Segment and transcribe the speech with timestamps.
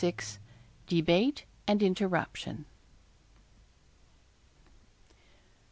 [0.87, 2.65] DEBATE AND INTERRUPTION.